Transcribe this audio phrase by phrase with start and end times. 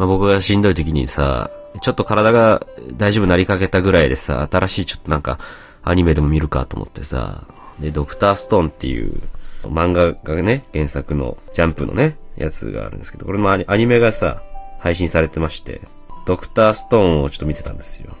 [0.00, 1.50] まあ、僕がしんどい時にさ、
[1.82, 2.66] ちょっと体が
[2.96, 5.38] 大丈夫なりかけたぐらいでさ、新しいちょっとなんか、
[5.82, 7.44] アニメでも見るかと思ってさ、
[7.80, 9.20] で、ドクターストーンっていう
[9.64, 14.40] 漫画がね、原作のジャンプのね、やつがあるんですけど、これもアニメがさ、
[14.78, 15.82] 配信されてまして、
[16.24, 18.16] ドクターストーンをちょっと見てたんですよ。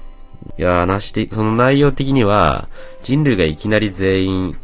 [0.58, 2.68] いやー、なして、その内容的には、
[3.02, 4.56] 人類がいきなり全員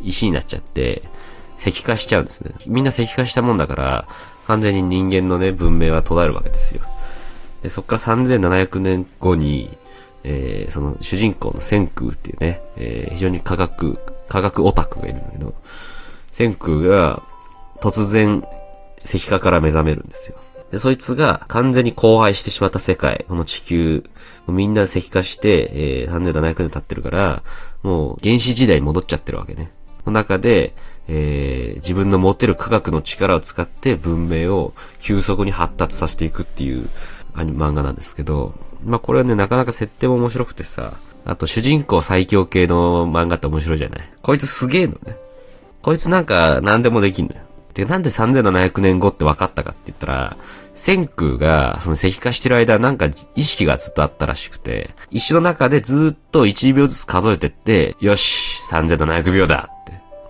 [0.00, 1.02] 石になっちゃって、
[1.58, 2.54] 石化しちゃうんですね。
[2.66, 4.08] みんな石化したもんだから、
[4.46, 6.82] 完全に人間のね、文明は途絶えるわけですよ。
[7.62, 9.76] で、そっから3700年後に、
[10.22, 15.54] えー、その主人公の千空っていうね、えー、非常に科学、科学オタクがいるんだけど、
[16.30, 17.22] 千空が
[17.80, 18.44] 突然
[19.04, 20.38] 石化から目覚めるんですよ。
[20.70, 24.04] で、そいつが完全に荒廃してしまった世界、この地球、
[24.48, 27.42] みんな石化して、えー、3700年経ってるから、
[27.82, 29.70] もう原始時代に戻っちゃってるわけね。
[30.06, 30.74] の中で、
[31.08, 36.88] えー、自分の持てる科学の力を使って文明を急速に発達させていくっていう
[37.34, 38.54] 漫画なんですけど、
[38.84, 44.08] まあこれはね、なかなか設定も面白くてさ、あと主人公最強系の漫画って面白いじゃない？
[44.22, 45.16] こいつすげえのね。
[45.82, 47.40] こいつなんか何でもできんのよ。
[47.74, 50.36] で、なんで3700年後って分かったかって言ったら、
[50.74, 59.70] 千空が、その石化してる間、なんか意識がずっとあったらしくて、石の中でずっと1秒ずつ数えてって、よし、3700秒だ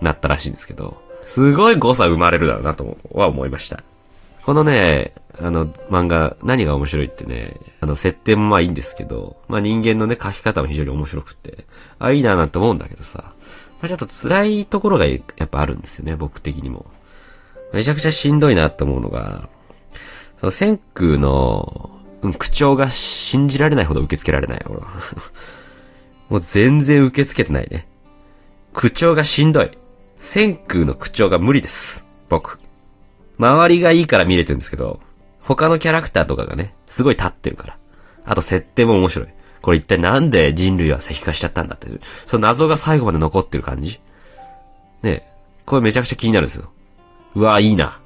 [0.05, 3.83] なったらしいんですけど、すごい誤差生まれるだろうなとは思いました。
[4.45, 11.65] このね、あの、漫画、何が面白いってね、あの、設定もまあいいんですけど、まあ人間のね、書き方も非常に面白くって、
[11.99, 13.33] あ、いいななんて思うんだけどさ、
[13.81, 16.87] まあちょっと辛いところがやっぱあるんですよね、僕的にも。
[17.73, 19.49] めちゃくちゃしんどいなって思うのが、
[20.41, 24.89] その千空の、うん、口調が信じられないほど受け付けられない、俺は。
[26.29, 27.87] もう全然受け付けてないね。
[28.75, 29.71] 口調がしんどい。
[30.17, 32.07] 千空の口調が無理です。
[32.29, 32.59] 僕。
[33.39, 35.01] 周りがいいから見れてるんですけど、
[35.41, 37.79] 他のキャラクターとかがね、すごい立ってるから。
[38.25, 39.29] あと設定も面白い。
[39.61, 42.01] これ一体なんで人類は石化しちゃったんだっていう。
[42.27, 44.01] その謎が最後まで残ってる感じ
[45.03, 45.23] ね
[45.65, 46.71] これめちゃくちゃ気になるんですよ。
[47.35, 47.99] うわ、いいな。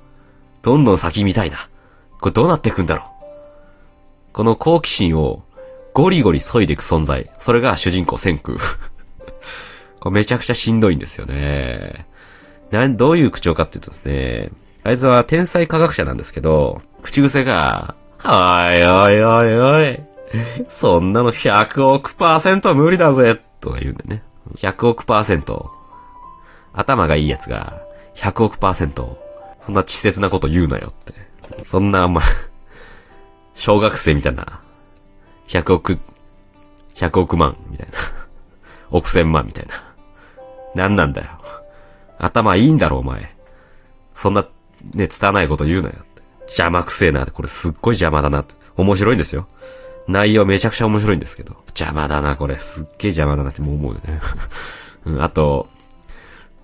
[0.63, 1.69] どんどん先見たいな。
[2.21, 3.09] これどうなっていくんだろう。
[4.33, 5.43] この好奇心を
[5.95, 7.31] ゴリゴリ削いでいく存在。
[7.39, 8.59] それが主人公千空。
[10.09, 12.07] これめちゃくちゃしんどいんですよね。
[12.71, 14.51] なん、どういう口調かっていうとですね、
[14.83, 20.01] あいつは天才科学者なんですけど、口癖が、おいおいおいおい、
[20.67, 24.23] そんなの100億パーセント無理だぜとか言うんだよね。
[24.57, 25.71] 100億パーセント。
[26.73, 27.83] 頭がいいやつが、
[28.15, 29.19] 100億パーセント。
[29.61, 31.13] そんな稚拙なこと言うなよって。
[31.63, 32.23] そんなあんま、
[33.55, 34.63] 小学生みたいな、
[35.49, 35.99] 100億、
[36.95, 37.93] 100億万みたいな。
[38.91, 39.88] 億千万みたいな。
[40.75, 41.29] 何なんだよ。
[42.19, 43.35] 頭いいんだろ、お前。
[44.15, 44.43] そんな、
[44.95, 45.97] ね、伝わないこと言うなよ。
[46.49, 48.45] 邪魔くせえな、これすっごい邪魔だな。
[48.77, 49.47] 面白いんですよ。
[50.09, 51.57] 内容めちゃくちゃ面白いんですけど。
[51.69, 52.59] 邪魔だな、これ。
[52.59, 54.21] すっげえ邪魔だなってもう思うよね。
[55.05, 55.69] うん、あと、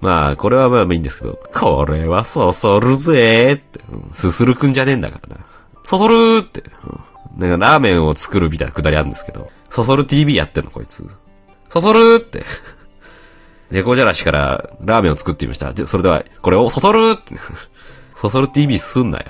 [0.00, 5.44] まあ、これはまあいいんですけど、これはそそるぜーって、うん、すするくんじゃねえんだからな。
[5.84, 6.64] そそるーって、
[7.36, 11.06] うん、なんかラーメンを作るみたいなくだりあるんですけど、そそる TV やってんのこいつ。
[11.68, 12.44] そそるーって。
[13.70, 15.72] 猫じゃらしからラーメンを作ってみました。
[15.72, 17.16] で、それでは、これをそそる。
[18.14, 19.26] そそる TV すんなや。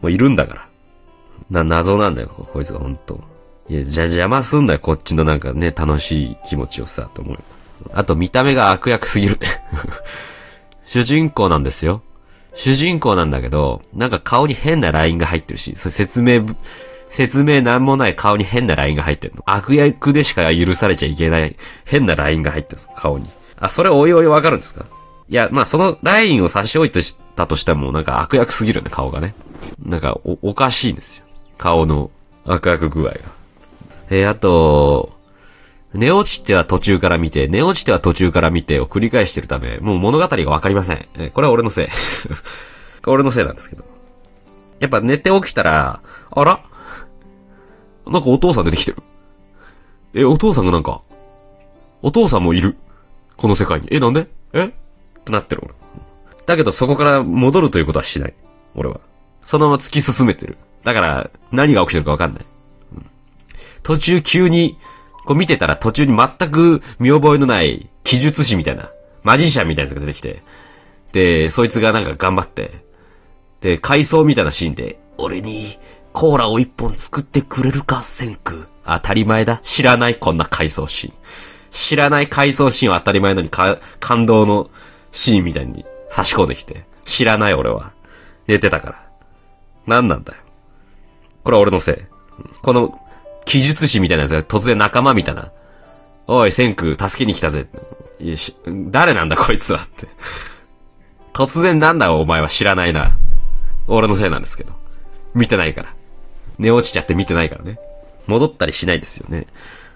[0.00, 0.68] もういるんだから。
[1.50, 3.20] な、謎なんだよ、こいつがほんと。
[3.68, 7.38] いや、じゃ、邪魔すんなよ、こっちのなんかね、楽しい気持ちをさ、と思う。
[7.92, 9.38] あと見た目が悪役すぎる
[10.84, 12.02] 主人公なんですよ。
[12.54, 16.44] 主人公なんだけど、なんか顔に変なラインが入ってるし、それ説明、
[17.08, 19.42] 説明なんもない顔に変なラインが入ってるの。
[19.46, 23.28] 悪役でしか許されちゃいけない変なラインが入ってる顔に。
[23.58, 24.86] あ、それおいおいわかるんですか？
[25.28, 27.00] いや、まあ、そのラインを差し置いて
[27.36, 29.34] たとしても、なんか悪役すぎるね、顔がね。
[29.84, 31.24] なんかお、おかしいんですよ。
[31.58, 32.10] 顔の
[32.46, 33.18] 悪役具合が。
[34.10, 35.12] えー、あと、
[35.92, 41.08] 寝落ちては途中から見て、寝落ちては途中から見てを繰り返してるため、もう物語がわかりません。
[41.18, 41.88] えこれは俺のせい。
[43.06, 43.84] 俺のせいなんですけど。
[44.80, 46.60] やっぱ寝て起きたら、あら？
[48.08, 49.02] なんかお父さん出てきてる。
[50.14, 51.02] え、お父さんがなんか、
[52.02, 52.76] お父さんもいる。
[53.36, 53.88] この世界に。
[53.90, 54.28] え、なんで？
[54.52, 54.64] え？
[54.66, 54.70] っ
[55.24, 55.74] てなってる俺。
[56.46, 58.34] だけどそこから戻るということはしない。
[58.74, 59.00] 俺は。
[59.42, 60.56] そのまま突き進めてる。
[60.84, 62.46] だから、何が起きてるかわかんない。
[63.82, 64.78] 途中急に、
[65.24, 68.90] こう見てたら途中に全く見覚えのない記述師みたいな、
[69.22, 70.42] マジシャンみたいなやつが出てきて、
[71.12, 72.82] で、そいつがなんか頑張って、
[73.60, 75.78] で、回想みたいなシーンで、俺に
[76.18, 78.66] コーラを一本作ってくれるか、センク。
[78.84, 79.58] 当たり前だ。
[79.62, 81.14] 知らない、こんな回想シーン。
[81.70, 84.68] 知らない回想シーンは当たり前のにか、感動の
[85.12, 86.86] シーンみたいに差し込んできて。
[87.04, 87.92] 知らない俺は。
[88.48, 89.08] 寝てたから。
[89.86, 90.40] 何なんだよ。
[91.44, 91.96] これは俺のせい。
[92.62, 93.00] この、
[93.44, 95.52] 記述師みたいなやつが突然仲間みたいな。
[96.26, 97.68] おい、千空、助けに来たぜ。
[98.18, 100.08] いやし誰なんだこいつはって。
[101.32, 103.12] 突然なんだお前は知らないな。
[103.86, 104.72] 俺のせいなんですけど。
[105.32, 105.97] 見てないから。
[106.58, 107.78] 寝落ちちゃって見てないからね。
[108.26, 109.46] 戻ったりしないですよね。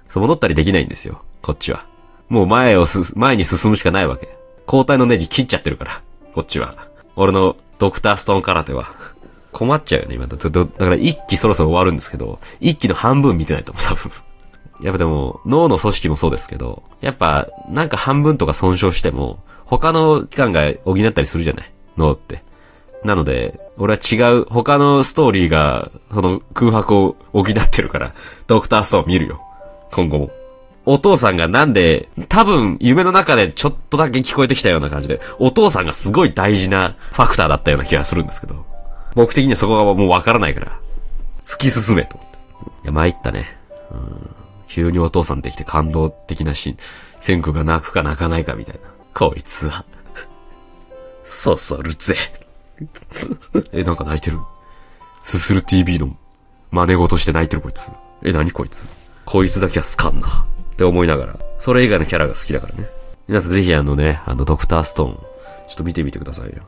[0.09, 1.23] そう、戻ったりできないんですよ。
[1.43, 1.87] こっちは。
[2.29, 4.37] もう前をす、前に進むしかないわけ。
[4.67, 6.03] 交代のネジ切っちゃってるから。
[6.35, 6.89] こっちは。
[7.17, 8.89] 俺のドクターストーン空手は。
[9.53, 10.37] 困っちゃうよね、今だ。
[10.37, 14.11] だから一期そろそろ終わるんですけど、一期の半分見てないと思う、多分。
[14.81, 22.43] やっぱでも、脳の組織もそうですけど、やっぱ、なんか半分とか損傷しても、他の器官が補ったりするじゃない脳って。
[23.05, 28.15] なので、俺は違う、他のストーリーが、その空白を補ってるから、
[28.47, 29.41] ドクターストーン見るよ。
[29.91, 30.31] 今後も。
[30.85, 38.65] お父さんがなんで、多分夢の中でちょっとだけ聞こえてきたような感じで、お父さんがすごい大事なファクターだったような気がするんですけど、
[39.15, 40.79] 僕的にはそこがもうわからないから、
[41.45, 42.17] 突き進めと。
[42.85, 43.59] いや、参ったね。
[43.91, 46.77] うん急にお父さんできて感動的なシーン。
[47.21, 48.81] 千空が泣くか泣かないかみたいな。
[49.13, 49.85] こいつは、
[51.23, 52.17] そそるぜ。
[53.73, 54.39] え、なんか泣いてる
[55.23, 56.17] すする TV の
[56.71, 57.91] 真似事して泣いてるこいつ。
[58.25, 58.87] え、何こいつ
[59.25, 60.47] こいつだけは好かんな。
[60.73, 62.89] って思いながら、それ以外のキャラが好きだからね。
[63.29, 65.23] 皆さんぜひあのね、あのドクターストーン、ちょ
[65.75, 66.63] っと見てみてくださいよ。